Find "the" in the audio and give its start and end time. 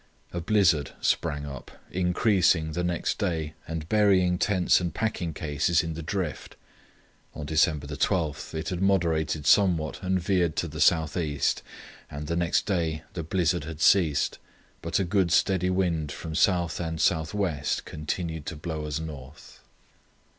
2.71-2.83, 5.93-6.01, 10.67-10.81, 12.25-12.35, 13.13-13.21